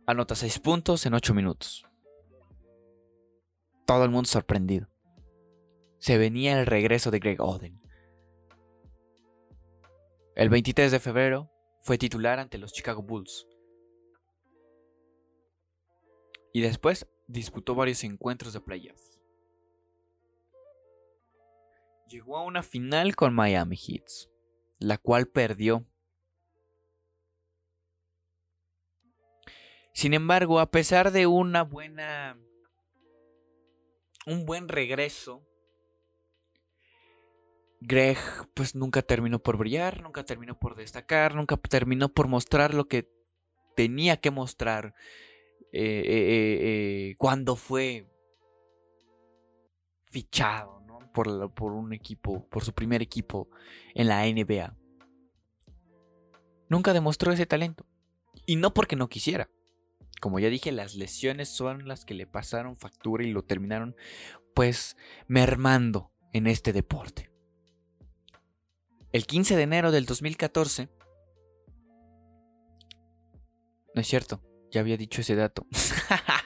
Anota 0.06 0.36
6 0.36 0.60
puntos 0.60 1.04
en 1.08 1.16
8 1.16 1.34
minutos. 1.34 1.88
Todo 3.88 4.04
el 4.04 4.12
mundo 4.12 4.30
sorprendido. 4.30 4.90
Se 5.98 6.20
venía 6.20 6.60
el 6.60 6.68
regreso 6.68 7.10
de 7.10 7.18
Greg 7.18 7.42
Oden. 7.42 7.82
El 10.36 10.50
23 10.50 10.92
de 10.92 11.00
febrero 11.00 11.57
fue 11.88 11.98
titular 11.98 12.38
ante 12.38 12.58
los 12.58 12.74
Chicago 12.74 13.02
Bulls. 13.02 13.48
Y 16.52 16.60
después 16.60 17.08
disputó 17.28 17.76
varios 17.76 18.04
encuentros 18.04 18.52
de 18.52 18.60
playoffs. 18.60 19.18
Llegó 22.10 22.36
a 22.36 22.44
una 22.44 22.62
final 22.62 23.16
con 23.16 23.34
Miami 23.34 23.78
Heat, 23.78 24.04
la 24.80 24.98
cual 24.98 25.28
perdió. 25.28 25.86
Sin 29.94 30.14
embargo, 30.14 30.60
a 30.60 30.70
pesar 30.70 31.12
de 31.12 31.26
una 31.26 31.64
buena 31.64 32.38
un 34.26 34.46
buen 34.46 34.68
regreso, 34.68 35.47
Greg 37.80 38.18
pues 38.54 38.76
nunca 38.76 39.02
terminó 39.02 39.40
por 39.40 39.58
brillar, 39.58 40.02
nunca 40.02 40.24
terminó 40.24 40.58
por 40.58 40.76
destacar, 40.76 41.36
nunca 41.36 41.58
terminó 41.58 42.10
por 42.10 42.28
mostrar 42.28 42.74
lo 42.74 42.88
que 42.88 43.10
tenía 43.76 44.18
que 44.18 44.32
mostrar 44.32 44.96
eh, 45.72 46.04
eh, 46.06 47.16
cuando 47.18 47.56
fue 47.56 48.08
fichado 50.06 50.78
por, 51.14 51.54
por 51.54 51.74
un 51.74 51.94
equipo, 51.94 52.48
por 52.50 52.64
su 52.64 52.74
primer 52.74 53.02
equipo 53.02 53.50
en 53.94 54.08
la 54.08 54.26
NBA. 54.26 54.76
Nunca 56.70 56.94
demostró 56.94 57.32
ese 57.32 57.46
talento. 57.46 57.86
Y 58.46 58.56
no 58.56 58.74
porque 58.74 58.96
no 58.96 59.10
quisiera. 59.10 59.50
Como 60.22 60.40
ya 60.40 60.50
dije, 60.50 60.72
las 60.72 60.96
lesiones 60.96 61.50
son 61.50 61.88
las 61.88 62.06
que 62.06 62.14
le 62.14 62.28
pasaron 62.28 62.78
factura 62.78 63.24
y 63.24 63.32
lo 63.32 63.44
terminaron 63.44 63.96
pues 64.54 64.98
mermando 65.28 66.12
en 66.34 66.48
este 66.48 66.74
deporte. 66.74 67.32
El 69.12 69.26
15 69.26 69.56
de 69.56 69.64
enero 69.64 69.92
del 69.92 70.06
2014... 70.06 70.90
No 73.96 74.02
es 74.02 74.08
cierto, 74.08 74.44
ya 74.72 74.82
había 74.82 74.96
dicho 74.96 75.22
ese 75.22 75.36
dato. 75.36 75.66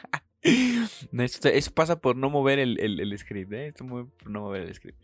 eso, 0.42 1.74
pasa 1.74 2.00
por 2.00 2.16
no 2.16 2.30
mover 2.30 2.60
el, 2.60 3.18
script, 3.18 3.52
¿eh? 3.52 3.68
Esto 3.68 3.86
por 3.86 4.30
no 4.30 4.42
mover 4.42 4.64
el 4.64 4.74
script. 4.74 4.98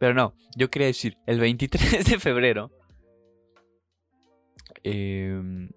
Pero 0.00 0.12
no, 0.12 0.34
yo 0.56 0.68
quería 0.68 0.88
decir, 0.88 1.16
el 1.26 1.38
23 1.38 2.04
de 2.04 2.18
febrero 2.18 2.72
em, 4.82 5.70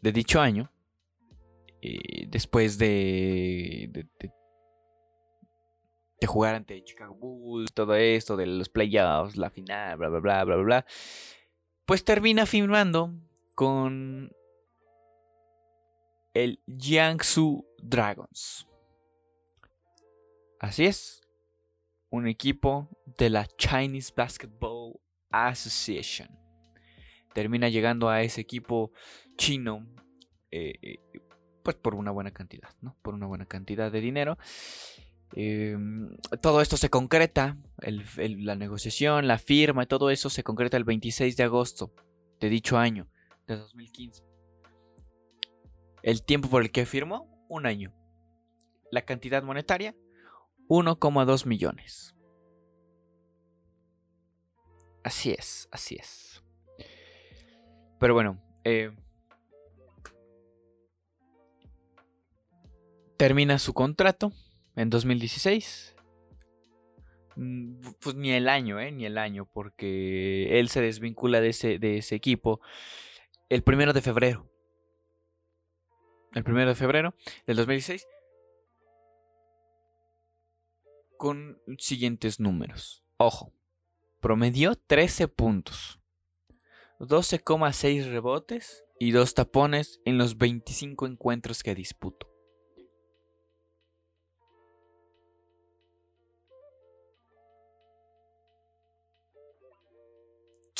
de 0.00 0.12
dicho 0.12 0.40
año, 0.40 0.70
eh, 1.82 2.26
después 2.28 2.78
de, 2.78 3.88
de, 3.90 4.06
de, 4.20 4.32
jugar 6.26 6.54
ante 6.54 6.82
Chicago 6.84 7.14
Bulls, 7.14 7.72
todo 7.72 7.94
esto, 7.94 8.36
de 8.36 8.46
los 8.46 8.68
playoffs, 8.68 9.36
la 9.36 9.50
final, 9.50 9.96
bla, 9.96 10.08
bla, 10.08 10.20
bla, 10.20 10.44
bla, 10.44 10.56
bla, 10.56 10.64
bla, 10.64 10.86
pues 11.86 12.04
termina 12.04 12.46
firmando 12.46 13.12
con 13.54 14.32
el 16.34 16.60
Jiangsu 16.66 17.66
Dragons. 17.82 18.66
Así 20.60 20.86
es, 20.86 21.20
un 22.10 22.26
equipo 22.26 22.88
de 23.18 23.30
la 23.30 23.46
Chinese 23.46 24.12
Basketball 24.16 25.00
Association. 25.30 26.28
Termina 27.34 27.68
llegando 27.68 28.08
a 28.08 28.22
ese 28.22 28.40
equipo 28.40 28.92
chino, 29.36 29.86
eh, 30.50 30.74
eh, 30.80 30.98
pues 31.62 31.76
por 31.76 31.94
una 31.94 32.12
buena 32.12 32.30
cantidad, 32.30 32.70
¿no? 32.80 32.96
Por 33.02 33.14
una 33.14 33.26
buena 33.26 33.46
cantidad 33.46 33.90
de 33.90 34.00
dinero. 34.00 34.38
Em, 35.36 36.16
todo 36.40 36.60
esto 36.60 36.76
se 36.76 36.90
concreta, 36.90 37.58
la 37.78 38.54
negociación, 38.54 39.26
la 39.26 39.38
firma, 39.38 39.86
todo 39.86 40.10
eso 40.10 40.30
se 40.30 40.44
concreta 40.44 40.76
el 40.76 40.84
26 40.84 41.36
de 41.36 41.42
agosto 41.42 41.92
de 42.38 42.48
dicho 42.48 42.78
año, 42.78 43.08
de 43.48 43.56
2015. 43.56 44.22
El 46.02 46.22
tiempo 46.22 46.48
por 46.48 46.62
el 46.62 46.70
que 46.70 46.86
firmó, 46.86 47.28
un 47.48 47.66
año. 47.66 47.92
La 48.92 49.02
cantidad 49.02 49.42
monetaria, 49.42 49.96
1,2 50.68 51.46
millones. 51.46 52.14
Así 55.02 55.32
es, 55.32 55.68
así 55.72 55.96
es. 55.96 56.44
Pero 57.98 58.14
bueno, 58.14 58.40
eh, 58.62 58.94
termina 63.16 63.58
su 63.58 63.74
contrato 63.74 64.32
en 64.76 64.90
2016. 64.90 65.96
Mm, 67.36 67.80
pues 68.00 68.14
ni 68.14 68.32
el 68.32 68.48
año, 68.48 68.80
¿eh? 68.80 68.92
Ni 68.92 69.06
el 69.06 69.18
año, 69.18 69.48
porque 69.52 70.58
él 70.58 70.68
se 70.68 70.80
desvincula 70.80 71.40
de 71.40 71.48
ese, 71.48 71.78
de 71.78 71.98
ese 71.98 72.14
equipo 72.14 72.60
el 73.48 73.62
primero 73.62 73.92
de 73.92 74.00
febrero 74.00 74.48
el 76.34 76.42
primero 76.42 76.68
de 76.68 76.74
febrero 76.74 77.14
del 77.46 77.56
2016 77.56 78.06
con 81.16 81.58
siguientes 81.78 82.40
números. 82.40 83.04
Ojo, 83.16 83.52
promedió 84.20 84.74
13 84.74 85.28
puntos, 85.28 86.00
12,6 86.98 88.10
rebotes 88.10 88.84
y 88.98 89.12
2 89.12 89.34
tapones 89.34 90.00
en 90.04 90.18
los 90.18 90.36
25 90.36 91.06
encuentros 91.06 91.62
que 91.62 91.74
disputó. 91.74 92.33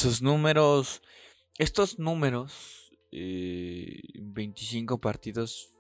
Sus 0.05 0.21
números, 0.21 1.01
estos 1.57 1.99
números 1.99 2.93
25 3.11 4.95
eh, 4.95 4.99
partidos 5.01 5.71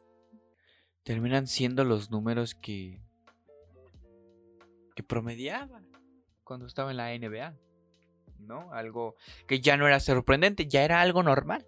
terminan 1.02 1.46
siendo 1.46 1.84
los 1.84 2.10
números 2.10 2.54
que, 2.54 3.02
que 4.96 5.02
promediaba 5.02 5.82
cuando 6.42 6.64
estaba 6.64 6.90
en 6.90 6.96
la 6.96 7.10
NBA. 7.18 7.54
¿No? 8.38 8.72
Algo 8.72 9.16
que 9.46 9.60
ya 9.60 9.76
no 9.76 9.86
era 9.86 10.00
sorprendente, 10.00 10.68
ya 10.68 10.84
era 10.84 11.02
algo 11.02 11.22
normal. 11.22 11.66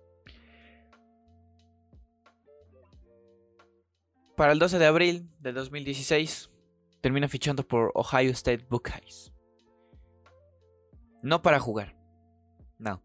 Para 4.34 4.52
el 4.52 4.58
12 4.58 4.78
de 4.78 4.86
abril 4.86 5.28
de 5.40 5.52
2016, 5.52 6.50
termina 7.02 7.28
fichando 7.28 7.68
por 7.68 7.92
Ohio 7.94 8.30
State 8.30 8.64
Buckeyes. 8.70 9.30
No 11.22 11.42
para 11.42 11.60
jugar, 11.60 11.95
no. 12.78 13.02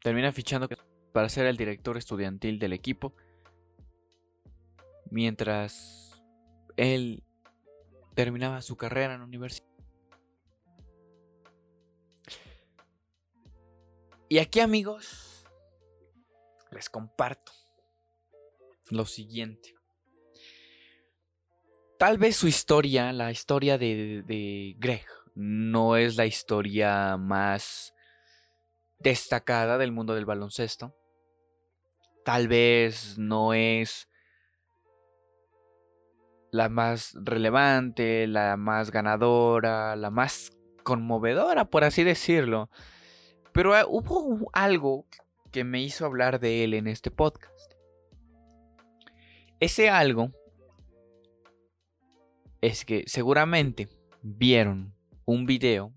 Termina 0.00 0.32
fichando 0.32 0.68
para 1.12 1.28
ser 1.28 1.46
el 1.46 1.56
director 1.56 1.96
estudiantil 1.96 2.58
del 2.58 2.72
equipo. 2.72 3.14
Mientras 5.10 6.24
él 6.76 7.22
terminaba 8.14 8.62
su 8.62 8.76
carrera 8.76 9.14
en 9.14 9.20
la 9.20 9.26
universidad. 9.26 9.68
Y 14.28 14.38
aquí 14.38 14.60
amigos, 14.60 15.44
les 16.70 16.88
comparto 16.88 17.52
lo 18.90 19.04
siguiente. 19.04 19.74
Tal 21.98 22.18
vez 22.18 22.36
su 22.36 22.48
historia, 22.48 23.12
la 23.12 23.30
historia 23.30 23.78
de, 23.78 24.22
de 24.26 24.74
Greg, 24.78 25.06
no 25.34 25.96
es 25.96 26.16
la 26.16 26.26
historia 26.26 27.16
más 27.16 27.94
destacada 28.98 29.78
del 29.78 29.92
mundo 29.92 30.14
del 30.14 30.26
baloncesto. 30.26 30.94
Tal 32.24 32.48
vez 32.48 33.18
no 33.18 33.52
es 33.52 34.08
la 36.52 36.68
más 36.68 37.16
relevante, 37.20 38.26
la 38.26 38.56
más 38.56 38.90
ganadora, 38.90 39.96
la 39.96 40.10
más 40.10 40.52
conmovedora, 40.84 41.64
por 41.64 41.84
así 41.84 42.04
decirlo. 42.04 42.70
Pero 43.52 43.76
eh, 43.76 43.84
hubo 43.88 44.50
algo 44.52 45.06
que 45.50 45.64
me 45.64 45.82
hizo 45.82 46.06
hablar 46.06 46.40
de 46.40 46.64
él 46.64 46.74
en 46.74 46.86
este 46.86 47.10
podcast. 47.10 47.72
Ese 49.60 49.90
algo 49.90 50.30
es 52.60 52.84
que 52.84 53.04
seguramente 53.06 53.88
vieron 54.22 54.94
un 55.24 55.46
video 55.46 55.92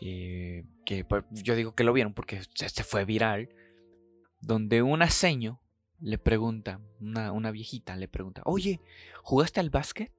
eh, 0.00 0.64
que 0.84 1.04
pues, 1.04 1.24
yo 1.30 1.56
digo 1.56 1.74
que 1.74 1.84
lo 1.84 1.92
vieron 1.92 2.12
porque 2.14 2.42
se, 2.54 2.84
fue 2.84 3.04
viral, 3.04 3.48
donde 4.40 4.82
un 4.82 5.02
aseño 5.02 5.60
le 6.00 6.18
pregunta, 6.18 6.80
una, 7.00 7.50
viejita 7.50 7.96
le 7.96 8.08
pregunta, 8.08 8.42
oye, 8.44 8.80
¿jugaste 9.22 9.60
al 9.60 9.70
básquet? 9.70 10.12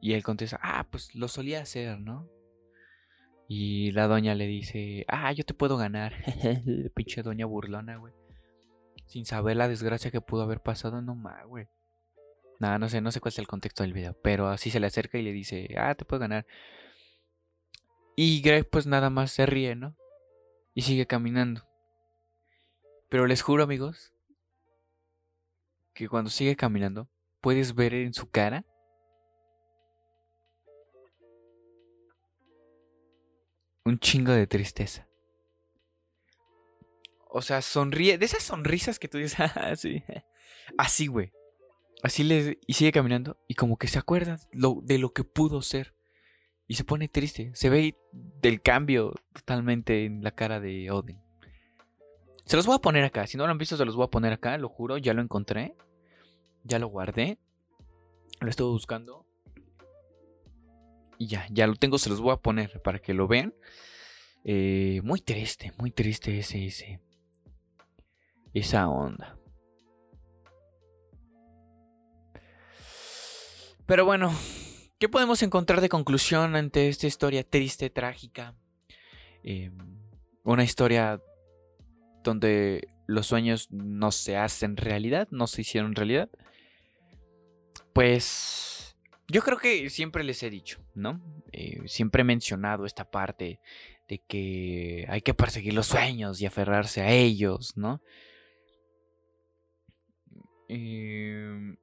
Y 0.00 0.12
él 0.12 0.22
contesta, 0.22 0.60
ah, 0.62 0.86
pues 0.88 1.14
lo 1.14 1.26
solía 1.26 1.62
hacer, 1.62 1.98
¿no? 1.98 2.28
Y 3.48 3.90
la 3.92 4.06
doña 4.06 4.34
le 4.34 4.46
dice, 4.46 5.04
ah, 5.08 5.32
yo 5.32 5.44
te 5.44 5.54
puedo 5.54 5.76
ganar. 5.76 6.12
Pinche 6.94 7.22
doña 7.22 7.46
burlona, 7.46 7.96
güey. 7.96 8.12
Sin 9.06 9.24
saber 9.24 9.56
la 9.56 9.68
desgracia 9.68 10.10
que 10.10 10.20
pudo 10.20 10.42
haber 10.42 10.60
pasado, 10.60 11.00
no 11.00 11.14
más, 11.14 11.44
güey. 11.46 11.68
Nada, 12.58 12.78
no 12.78 12.88
sé, 12.88 13.00
no 13.00 13.12
sé 13.12 13.20
cuál 13.20 13.32
es 13.32 13.38
el 13.38 13.46
contexto 13.46 13.82
del 13.82 13.92
video. 13.92 14.16
Pero 14.22 14.48
así 14.48 14.70
se 14.70 14.80
le 14.80 14.86
acerca 14.86 15.18
y 15.18 15.22
le 15.22 15.32
dice, 15.32 15.68
ah, 15.78 15.94
te 15.94 16.04
puedo 16.04 16.20
ganar. 16.20 16.46
Y 18.16 18.40
Greg 18.40 18.68
pues 18.68 18.86
nada 18.86 19.10
más 19.10 19.30
se 19.32 19.44
ríe, 19.44 19.76
¿no? 19.76 19.94
Y 20.74 20.82
sigue 20.82 21.06
caminando. 21.06 21.66
Pero 23.08 23.26
les 23.26 23.42
juro 23.42 23.62
amigos 23.62 24.12
que 25.94 26.08
cuando 26.08 26.30
sigue 26.30 26.56
caminando 26.56 27.08
puedes 27.40 27.74
ver 27.74 27.94
en 27.94 28.12
su 28.12 28.30
cara 28.30 28.64
un 33.84 33.98
chingo 33.98 34.32
de 34.32 34.46
tristeza. 34.46 35.06
O 37.28 37.42
sea, 37.42 37.60
sonríe. 37.62 38.18
De 38.18 38.24
esas 38.24 38.42
sonrisas 38.42 38.98
que 38.98 39.08
tú 39.08 39.18
dices. 39.18 39.38
Ah, 39.56 39.74
así, 40.78 41.06
güey. 41.06 41.32
Así 42.02 42.24
le. 42.24 42.58
Y 42.66 42.74
sigue 42.74 42.92
caminando. 42.92 43.38
Y 43.48 43.54
como 43.54 43.76
que 43.76 43.88
se 43.88 43.98
acuerda 43.98 44.38
lo, 44.52 44.80
de 44.82 44.98
lo 44.98 45.12
que 45.12 45.24
pudo 45.24 45.62
ser. 45.62 45.94
Y 46.68 46.74
se 46.74 46.84
pone 46.84 47.08
triste. 47.08 47.50
Se 47.54 47.70
ve 47.70 47.96
del 48.12 48.60
cambio 48.60 49.14
totalmente 49.32 50.04
en 50.04 50.22
la 50.22 50.32
cara 50.32 50.60
de 50.60 50.90
Odin. 50.90 51.20
Se 52.44 52.56
los 52.56 52.66
voy 52.66 52.76
a 52.76 52.80
poner 52.80 53.04
acá. 53.04 53.26
Si 53.26 53.36
no 53.36 53.44
lo 53.46 53.52
han 53.52 53.58
visto, 53.58 53.76
se 53.76 53.84
los 53.84 53.96
voy 53.96 54.04
a 54.04 54.10
poner 54.10 54.32
acá, 54.32 54.56
lo 54.58 54.68
juro. 54.68 54.98
Ya 54.98 55.14
lo 55.14 55.22
encontré. 55.22 55.74
Ya 56.64 56.78
lo 56.78 56.88
guardé. 56.88 57.38
Lo 58.40 58.50
estuve 58.50 58.70
buscando. 58.70 59.26
Y 61.18 61.28
ya, 61.28 61.46
ya 61.50 61.66
lo 61.66 61.76
tengo, 61.76 61.98
se 61.98 62.10
los 62.10 62.20
voy 62.20 62.32
a 62.32 62.36
poner 62.36 62.80
para 62.82 62.98
que 62.98 63.14
lo 63.14 63.26
vean. 63.26 63.54
Eh, 64.44 65.00
muy 65.02 65.20
triste, 65.20 65.72
muy 65.78 65.90
triste 65.90 66.38
ese, 66.38 66.66
ese. 66.66 67.00
Esa 68.52 68.88
onda. 68.88 69.38
Pero 73.86 74.04
bueno, 74.04 74.34
¿qué 74.98 75.08
podemos 75.08 75.42
encontrar 75.42 75.80
de 75.80 75.88
conclusión 75.88 76.56
ante 76.56 76.88
esta 76.88 77.06
historia 77.06 77.44
triste, 77.44 77.88
trágica? 77.88 78.54
Eh, 79.44 79.70
una 80.42 80.64
historia 80.64 81.20
donde 82.24 82.88
los 83.06 83.28
sueños 83.28 83.70
no 83.70 84.10
se 84.10 84.36
hacen 84.36 84.76
realidad, 84.76 85.28
no 85.30 85.46
se 85.46 85.60
hicieron 85.60 85.94
realidad. 85.94 86.28
Pues 87.92 88.96
yo 89.28 89.42
creo 89.42 89.58
que 89.58 89.88
siempre 89.90 90.24
les 90.24 90.42
he 90.42 90.50
dicho, 90.50 90.80
¿no? 90.94 91.20
Eh, 91.52 91.80
siempre 91.86 92.22
he 92.22 92.24
mencionado 92.24 92.86
esta 92.86 93.08
parte 93.10 93.60
de 94.08 94.18
que 94.18 95.06
hay 95.08 95.20
que 95.22 95.34
perseguir 95.34 95.74
los 95.74 95.86
sueños 95.86 96.40
y 96.40 96.46
aferrarse 96.46 97.02
a 97.02 97.10
ellos, 97.12 97.76
¿no? 97.76 98.02
Em, 100.68 101.76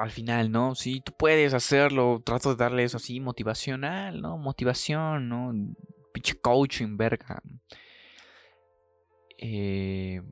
al 0.00 0.10
final, 0.10 0.50
¿no? 0.50 0.74
Sí, 0.74 1.02
tú 1.04 1.12
puedes 1.12 1.52
hacerlo. 1.52 2.22
Trato 2.24 2.50
de 2.50 2.56
darle 2.56 2.84
eso 2.84 2.96
así, 2.96 3.20
motivacional, 3.20 4.22
¿no? 4.22 4.38
Motivación, 4.38 5.28
¿no? 5.28 5.52
Pinche 6.14 6.40
coaching, 6.40 6.96
verga. 6.96 7.42
Eh, 9.36 10.22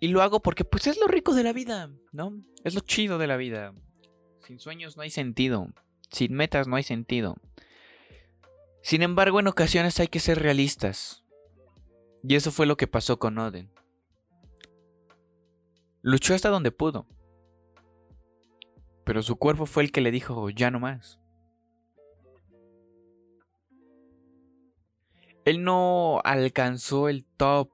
y 0.00 0.08
lo 0.08 0.20
hago 0.20 0.40
porque 0.40 0.64
pues 0.64 0.86
es 0.86 0.98
lo 0.98 1.06
rico 1.06 1.34
de 1.34 1.42
la 1.42 1.54
vida, 1.54 1.90
¿no? 2.12 2.42
Es 2.62 2.74
lo 2.74 2.80
chido 2.80 3.16
de 3.16 3.26
la 3.26 3.38
vida. 3.38 3.72
Sin 4.46 4.58
sueños 4.58 4.98
no 4.98 5.02
hay 5.02 5.10
sentido. 5.10 5.68
Sin 6.10 6.34
metas 6.34 6.68
no 6.68 6.76
hay 6.76 6.82
sentido. 6.82 7.36
Sin 8.82 9.00
embargo, 9.00 9.40
en 9.40 9.46
ocasiones 9.46 9.98
hay 9.98 10.08
que 10.08 10.20
ser 10.20 10.42
realistas. 10.42 11.24
Y 12.22 12.34
eso 12.34 12.52
fue 12.52 12.66
lo 12.66 12.76
que 12.76 12.86
pasó 12.86 13.18
con 13.18 13.38
Oden. 13.38 13.72
Luchó 16.02 16.34
hasta 16.34 16.50
donde 16.50 16.70
pudo. 16.70 17.06
Pero 19.10 19.24
su 19.24 19.34
cuerpo 19.34 19.66
fue 19.66 19.82
el 19.82 19.90
que 19.90 20.02
le 20.02 20.12
dijo, 20.12 20.50
ya 20.50 20.70
no 20.70 20.78
más. 20.78 21.18
Él 25.44 25.64
no 25.64 26.20
alcanzó 26.22 27.08
el 27.08 27.24
top. 27.24 27.70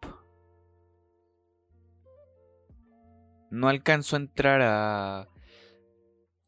No 3.51 3.69
alcanzó 3.69 4.17
a 4.17 4.21
entrar 4.21 4.63
a, 4.63 5.29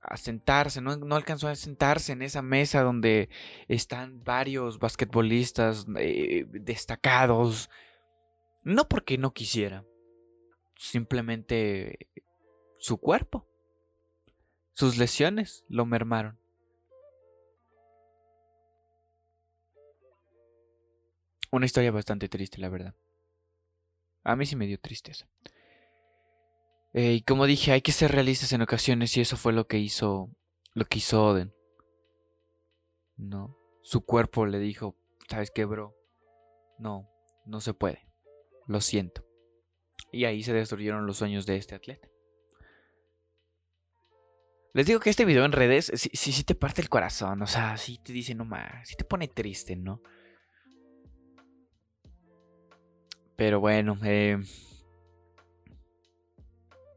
a 0.01 0.16
sentarse, 0.16 0.81
no, 0.81 0.96
no, 0.96 1.16
alcanzó 1.16 1.48
a 1.48 1.55
sentarse 1.55 2.12
en 2.12 2.22
esa 2.22 2.40
mesa 2.40 2.81
donde 2.83 3.29
están 3.68 4.24
varios 4.24 4.79
basquetbolistas 4.79 5.85
eh, 5.98 6.46
destacados. 6.48 7.68
No 8.62 8.88
porque 8.88 9.18
no 9.18 9.35
quisiera, 9.35 9.85
simplemente 10.77 12.09
su 12.79 12.96
cuerpo, 12.96 13.46
sus 14.79 14.97
lesiones 14.97 15.64
lo 15.69 15.87
mermaron. 15.87 16.38
Una 21.51 21.67
historia 21.67 21.91
bastante 21.91 22.29
triste, 22.29 22.61
la 22.61 22.69
verdad. 22.69 22.95
A 24.23 24.37
mí 24.37 24.47
sí 24.47 24.55
me 24.55 24.69
dio 24.69 24.79
tristeza. 24.79 25.29
Eh, 26.93 27.14
y 27.14 27.23
como 27.23 27.47
dije, 27.47 27.73
hay 27.73 27.81
que 27.83 27.91
ser 27.91 28.12
realistas 28.12 28.53
en 28.53 28.62
ocasiones 28.62 29.17
y 29.17 29.21
eso 29.21 29.37
fue 29.37 29.53
lo 29.53 29.67
que 29.67 29.79
hizo, 29.79 30.31
lo 30.75 30.85
que 30.85 30.99
hizo 30.99 31.25
Oden. 31.25 31.53
No, 33.17 33.59
su 33.83 34.03
cuerpo 34.03 34.47
le 34.47 34.61
dijo, 34.61 34.95
¿sabes 35.29 35.51
qué, 35.51 35.64
bro? 35.64 35.97
No, 36.79 37.11
no 37.47 37.61
se 37.61 37.75
puede. 37.75 38.07
Lo 38.69 38.81
siento. 38.81 39.27
Y 40.12 40.25
ahí 40.27 40.45
se 40.45 40.53
destruyeron 40.53 41.05
los 41.05 41.17
sueños 41.17 41.47
de 41.47 41.57
este 41.57 41.75
atleta. 41.75 42.09
Les 44.79 44.87
digo 44.87 45.01
que 45.01 45.11
este 45.11 45.25
video 45.25 45.45
en 45.45 45.51
redes 45.51 45.91
sí, 45.93 46.09
sí, 46.12 46.45
te 46.45 46.55
parte 46.55 46.81
el 46.81 46.88
corazón, 46.88 47.43
o 47.43 47.49
sea, 47.49 47.77
sí 47.77 47.99
te 48.01 48.12
dice 48.12 48.37
no 48.37 48.45
más, 48.45 48.87
sí 48.87 48.95
te 48.95 49.03
pone 49.03 49.27
triste, 49.27 49.75
¿no? 49.75 50.01
Pero 53.35 53.59
bueno, 53.59 53.99
eh, 54.05 54.38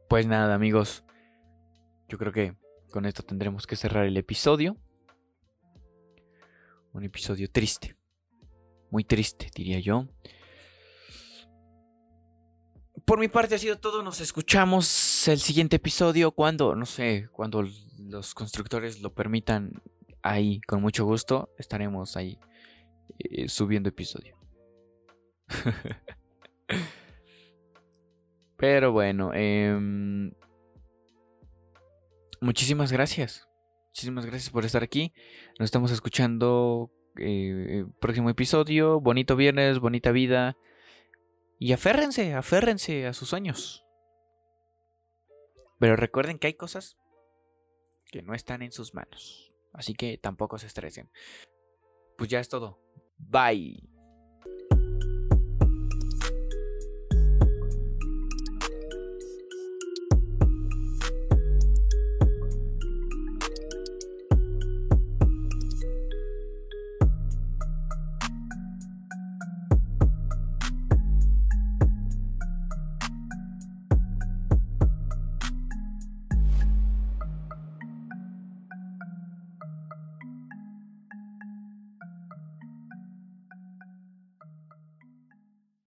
pues 0.08 0.28
nada 0.28 0.54
amigos, 0.54 1.02
yo 2.06 2.18
creo 2.18 2.30
que 2.30 2.54
con 2.92 3.04
esto 3.04 3.24
tendremos 3.24 3.66
que 3.66 3.74
cerrar 3.74 4.06
el 4.06 4.16
episodio. 4.16 4.76
Un 6.92 7.02
episodio 7.02 7.50
triste, 7.50 7.96
muy 8.92 9.02
triste 9.02 9.50
diría 9.52 9.80
yo. 9.80 10.06
Por 13.04 13.18
mi 13.18 13.28
parte 13.28 13.54
ha 13.54 13.58
sido 13.58 13.78
todo, 13.78 14.02
nos 14.02 14.20
escuchamos 14.20 15.26
el 15.28 15.40
siguiente 15.40 15.76
episodio 15.76 16.30
cuando, 16.32 16.76
no 16.76 16.86
sé, 16.86 17.28
cuando 17.32 17.64
los 17.98 18.34
constructores 18.34 19.00
lo 19.00 19.12
permitan 19.12 19.82
ahí, 20.22 20.60
con 20.62 20.80
mucho 20.80 21.04
gusto, 21.04 21.50
estaremos 21.58 22.16
ahí 22.16 22.38
eh, 23.18 23.48
subiendo 23.48 23.88
episodio. 23.88 24.36
Pero 28.56 28.92
bueno, 28.92 29.32
em, 29.34 30.32
muchísimas 32.40 32.92
gracias. 32.92 33.48
Muchísimas 33.88 34.24
gracias 34.26 34.50
por 34.50 34.64
estar 34.64 34.82
aquí. 34.82 35.12
Nos 35.58 35.66
estamos 35.66 35.90
escuchando 35.90 36.90
eh, 37.18 37.84
próximo 38.00 38.30
episodio. 38.30 39.00
Bonito 39.00 39.34
viernes, 39.34 39.80
bonita 39.80 40.12
vida. 40.12 40.56
Y 41.62 41.72
aférrense, 41.72 42.34
aférrense 42.34 43.06
a 43.06 43.12
sus 43.12 43.28
sueños. 43.28 43.86
Pero 45.78 45.94
recuerden 45.94 46.40
que 46.40 46.48
hay 46.48 46.54
cosas 46.54 46.98
que 48.10 48.20
no 48.20 48.34
están 48.34 48.62
en 48.62 48.72
sus 48.72 48.94
manos. 48.94 49.54
Así 49.72 49.94
que 49.94 50.18
tampoco 50.18 50.58
se 50.58 50.66
estresen. 50.66 51.12
Pues 52.18 52.28
ya 52.30 52.40
es 52.40 52.48
todo. 52.48 52.80
Bye. 53.16 53.91